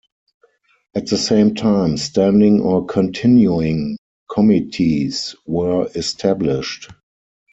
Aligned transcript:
At 0.95 1.05
the 1.11 1.17
same 1.19 1.53
time, 1.53 1.95
standing 1.95 2.59
or 2.61 2.83
continuing 2.87 3.99
committees 4.31 5.35
were 5.45 5.91
established. 5.93 6.89